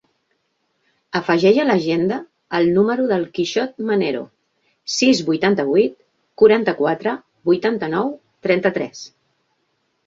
[1.19, 2.17] Afegeix a l'agenda
[2.59, 4.25] el número del Quixot Manero:
[4.97, 5.97] sis, vuitanta-vuit,
[6.45, 7.17] quaranta-quatre,
[7.53, 8.15] vuitanta-nou,
[8.49, 9.09] trenta-tres.